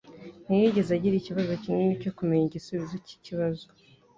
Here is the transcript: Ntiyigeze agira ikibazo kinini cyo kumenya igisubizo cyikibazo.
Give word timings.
Ntiyigeze 0.45 0.89
agira 0.97 1.15
ikibazo 1.17 1.51
kinini 1.63 2.01
cyo 2.01 2.11
kumenya 2.17 2.45
igisubizo 2.47 2.95
cyikibazo. 3.05 3.65